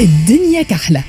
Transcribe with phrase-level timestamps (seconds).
[0.00, 1.04] الدنيا كحلة.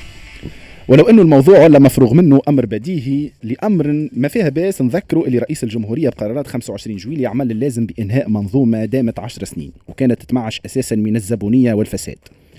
[0.88, 5.64] ولو انه الموضوع ولا مفروغ منه أمر بديهي لأمر ما فيها باس نذكروا اللي رئيس
[5.64, 11.16] الجمهورية بقرارات 25 جويلية عمل اللازم بإنهاء منظومة دامت 10 سنين وكانت تتمعش أساسا من
[11.16, 12.18] الزبونية والفساد.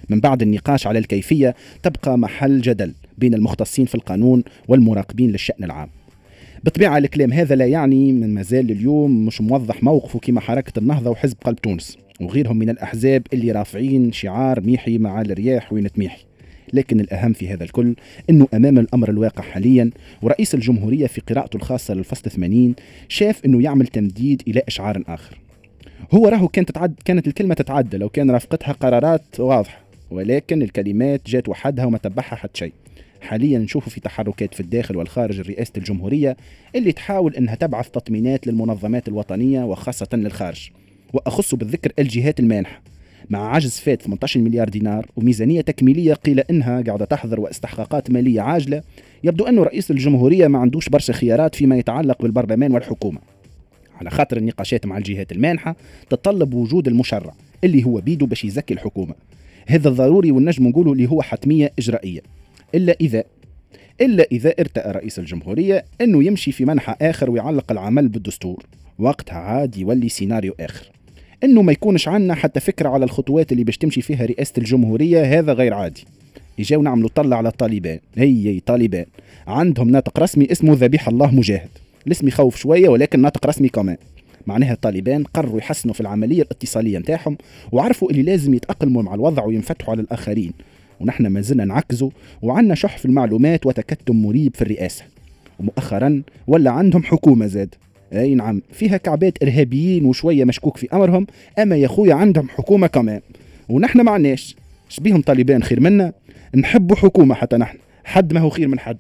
[0.10, 5.90] من بعد النقاش على الكيفية تبقى محل جدل بين المختصين في القانون والمراقبين للشأن العام.
[6.64, 11.38] بالطبيعه الكلام هذا لا يعني من مازال اليوم مش موضح موقفه كما حركه النهضة وحزب
[11.46, 11.98] قلب تونس.
[12.22, 16.26] وغيرهم من الأحزاب اللي رافعين شعار ميحي مع الرياح وين تميحي
[16.74, 17.96] لكن الأهم في هذا الكل
[18.30, 19.90] أنه أمام الأمر الواقع حاليا
[20.22, 22.76] ورئيس الجمهورية في قراءته الخاصة للفصل 80
[23.08, 25.40] شاف أنه يعمل تمديد إلى إشعار آخر.
[26.12, 31.50] هو راهو كانت تتعد كانت الكلمة تتعدى لو كان رافقتها قرارات واضحة ولكن الكلمات جات
[31.50, 32.74] وحدها وما تبعها حتى شيء.
[33.22, 36.38] حاليا نشوف في تحركات في الداخل والخارج رئاسة الجمهورية
[36.76, 40.72] اللي تحاول أنها تبعث تطمينات للمنظمات الوطنية وخاصة للخارج.
[41.14, 42.82] وأخص بالذكر الجهات المانحة.
[43.30, 48.82] مع عجز فات 18 مليار دينار وميزانية تكميلية قيل إنها قاعدة تحضر واستحقاقات مالية عاجلة
[49.24, 53.20] يبدو أن رئيس الجمهورية ما عندوش برشا خيارات فيما يتعلق بالبرلمان والحكومة.
[53.96, 55.76] على خاطر النقاشات مع الجهات المانحة
[56.10, 57.34] تتطلب وجود المشرع
[57.64, 59.14] اللي هو بيدو باش يزكي الحكومة.
[59.68, 62.22] هذا الضروري والنجم نقوله اللي هو حتمية إجرائية.
[62.76, 63.24] إلا إذا
[64.02, 68.66] إلا إذا ارتأى رئيس الجمهورية أنه يمشي في منحى آخر ويعلق العمل بالدستور.
[69.00, 70.92] وقتها عاد يولي سيناريو آخر.
[71.44, 75.54] إنه ما يكونش عندنا حتى فكرة على الخطوات اللي باش تمشي فيها رئاسة الجمهورية هذا
[75.54, 76.06] غير عادي.
[76.58, 78.00] يجاو نعملوا طلع على الطالبان.
[78.16, 79.06] هي طالبان.
[79.48, 81.70] عندهم ناطق رسمي اسمه ذبيح الله مجاهد.
[82.08, 83.98] الاسم يخوف شوية ولكن ناطق رسمي كمان.
[84.48, 87.38] معناها الطالبان قرروا يحسنوا في العملية الاتصالية نتاعهم
[87.72, 90.54] وعرفوا اللي لازم يتأقلموا مع الوضع وينفتحوا على الآخرين.
[91.00, 92.10] ونحن ما زلنا نعكزوا
[92.42, 95.04] وعندنا شح في المعلومات وتكتم مريب في الرئاسة.
[95.60, 97.76] ومؤخرا ولا عندهم حكومة زاد.
[98.14, 98.62] أي نعم.
[98.74, 101.28] فيها كعبات إرهابيين وشوية مشكوك في أمرهم.
[101.60, 103.22] أما يا خويا عندهم حكومة كمان.
[103.70, 104.56] ونحن ما عناش
[104.90, 106.14] شبيهم طالبان خير منا؟
[106.56, 107.78] نحبوا حكومة حتى نحن.
[108.04, 108.98] حد ما هو خير من حد.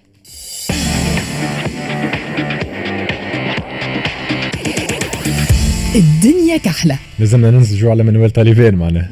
[5.96, 6.98] الدنيا كحلة.
[7.20, 9.12] لازمنا ننسجوا على منوال طالبان معناها.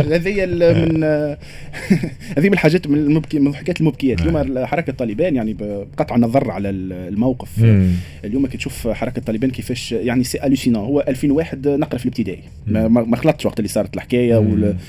[0.00, 1.04] هذه من
[2.38, 4.20] هذه من الحاجات من المبكي من الحكايات المبكيات.
[4.20, 7.48] اليوم حركه طالبان يعني بقطع النظر على الموقف.
[8.24, 12.42] اليوم كي تشوف حركة طالبان كيفاش يعني c'est hallucinant هو 2001 نقرأ في الابتدائي.
[12.66, 14.38] ما خلطتش وقت اللي صارت الحكاية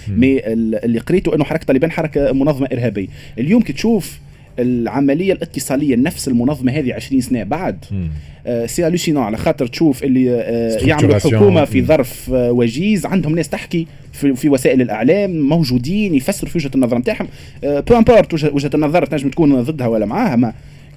[0.07, 3.07] mais اللي قريته إنه حركة طالبان حركة منظمة إرهابية.
[3.39, 4.19] اليوم كي تشوف
[4.59, 7.85] العملية الاتصالية نفس المنظمة هذه 20 سنة بعد.
[8.47, 13.05] آه c'est hallucinant على خاطر تشوف اللي آه يعملوا حكومة في ظرف آه وجيز.
[13.05, 17.27] عندهم ناس تحكي في, في وسائل الإعلام موجودين يفسروا في وجهة النظر نتاعهم.
[17.63, 20.53] peu importe وجهة النظر تنجم تكون ضدها ولا معاها ما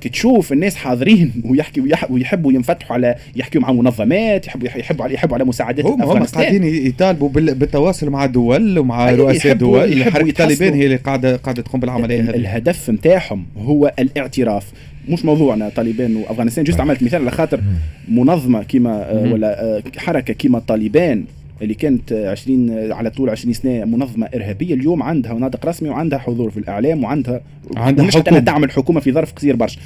[0.09, 1.81] تشوف الناس حاضرين ويحكي
[2.11, 6.65] ويحبوا ينفتحوا على يحكوا مع منظمات يحبوا يحبوا على يحبوا على مساعدات هم هم قاعدين
[6.65, 12.23] يطالبوا بالتواصل مع دول ومع رؤساء دول حركه طالبان هي اللي قاعدة قاعدة تقوم بالعملية
[12.23, 12.31] هذه.
[12.31, 14.73] الهدف نتاعهم هو الاعتراف.
[15.09, 16.65] مش موضوعنا طالبان وأفغانستان.
[16.65, 17.61] جست عملت مثال على خاطر
[18.09, 21.25] منظمة كما ولا حركة كما طالبان.
[21.63, 26.51] اللي كانت 20 على طول 20 سنة منظمة إرهابية اليوم عندها ناطق رسمي وعندها حضور
[26.51, 27.41] في الإعلام وعندها
[27.77, 28.39] عندها مش حكومة.
[28.41, 29.81] تعمل حكومه في ظرف قصير برشا.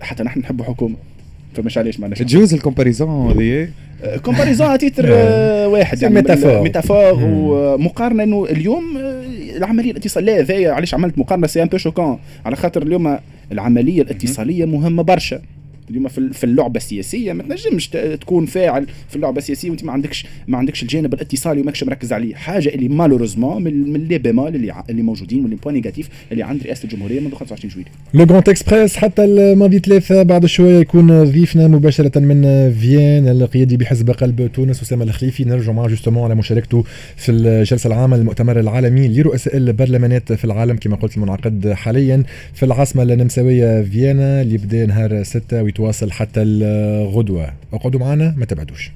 [0.00, 0.96] حتى نحن نحبوا حكومة.
[1.54, 3.68] فمش علاش ما تجوز ال comparaison هذه؟
[4.22, 5.10] comparaison تيتر
[5.72, 6.62] واحد يعني métaphore.
[6.62, 7.18] métaphore.
[7.22, 8.84] ومقارنة إنه اليوم
[9.56, 13.18] العملية الاتصالية هذايا علاش عملت مقارنة؟ c'est un peu choquant على خاطر اليوم
[13.52, 15.40] العملية الاتصالية مهمة برشا.
[15.90, 17.32] اليوم في اللعبة السياسية.
[17.32, 17.88] ما تنجمش
[18.20, 22.34] تكون فاعل في اللعبة السياسية وانت ما عندكش ما عندكش الجانب الاتصالي وماكش مركز عليه.
[22.34, 26.62] حاجة اللي malheureusement من les bémols اللي اللي موجودين و les points négatifs اللي عند
[26.62, 31.68] رئاسة الجمهورية منذ 25 جويلية Le Grand Express حتى الماضي ثلاثة بعد شوية يكون ضيفنا
[31.68, 35.44] مباشرة من فيين القيادي بحزب قلب تونس أسامة الخليفي.
[35.44, 36.84] نرجع معه جوستومون على مشاركته
[37.16, 42.22] في الجلسة العامة للمؤتمر العالمي لرؤساء البرلمانات في العالم كما قلت المنعقد حاليا.
[42.54, 47.52] في العاصمة النمساوية فيينا اللي بدا نهار 6 ويتواصل حتى الغدوة.
[47.72, 48.90] اقعدوا معنا ما تبعدوش.